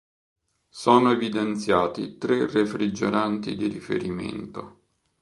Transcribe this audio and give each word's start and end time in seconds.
Sono 0.69 1.11
evidenziati 1.11 2.17
tre 2.17 2.47
refrigeranti 2.49 3.55
di 3.55 3.67
riferimento. 3.67 4.79